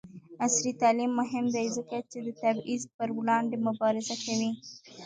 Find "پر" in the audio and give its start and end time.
2.95-3.09